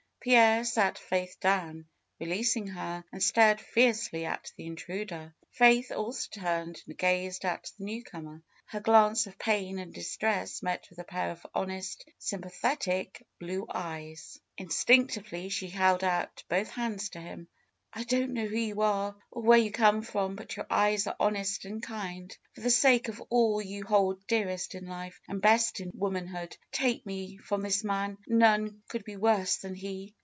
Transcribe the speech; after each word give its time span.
Pierre 0.23 0.63
sat 0.63 0.99
Faith 0.99 1.39
down, 1.39 1.87
releasing 2.19 2.67
her, 2.67 3.03
and 3.11 3.23
stared 3.23 3.59
fiercely 3.59 4.23
at 4.23 4.53
the 4.55 4.67
intruder. 4.67 5.33
Faith 5.49 5.91
also 5.91 6.29
turned 6.39 6.79
and 6.85 6.95
gazed 6.95 7.43
at 7.43 7.71
the 7.79 7.85
newcomer. 7.85 8.43
Her 8.65 8.81
glance 8.81 9.25
of 9.25 9.39
pain 9.39 9.79
and 9.79 9.91
distress 9.91 10.61
met 10.61 10.85
with 10.91 10.99
a 10.99 11.03
pair 11.03 11.31
of 11.31 11.43
honest, 11.55 12.05
sympathetic 12.19 13.25
blue 13.39 13.65
eyes. 13.67 14.39
FAITH 14.59 14.67
265 14.67 14.67
Instinctively 15.15 15.49
she 15.49 15.69
held 15.69 16.03
out 16.03 16.43
both 16.47 16.69
hands 16.69 17.09
to 17.09 17.19
him. 17.19 17.47
"I 17.93 18.05
don't 18.05 18.31
know 18.31 18.45
who 18.45 18.55
you 18.55 18.79
are, 18.83 19.17
or 19.31 19.41
where 19.41 19.57
you 19.57 19.69
come 19.69 20.01
from; 20.01 20.37
but 20.37 20.55
your 20.55 20.65
eyes 20.69 21.07
are 21.07 21.15
honest 21.19 21.65
and 21.65 21.83
kind. 21.83 22.33
For 22.53 22.61
the 22.61 22.69
sake 22.69 23.09
of 23.09 23.21
all 23.29 23.61
you 23.61 23.83
hold 23.83 24.25
dearest 24.27 24.75
in 24.75 24.85
life 24.85 25.19
and 25.27 25.41
best 25.41 25.81
in 25.81 25.91
womanhood, 25.93 26.55
take 26.71 27.05
me 27.05 27.35
from 27.35 27.63
this 27.63 27.83
man. 27.83 28.17
None 28.27 28.81
could 28.87 29.03
be 29.03 29.17
worse 29.17 29.57
than 29.57 29.75
he!" 29.75 30.15